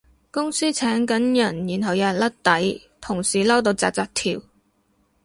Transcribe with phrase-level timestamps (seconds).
[0.31, 4.41] 公司請緊人然後有人甩底，同事嬲到紮紮跳